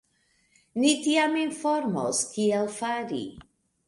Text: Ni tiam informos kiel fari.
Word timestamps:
Ni 0.83 0.93
tiam 1.07 1.37
informos 1.41 2.21
kiel 2.31 2.65
fari. 2.79 3.21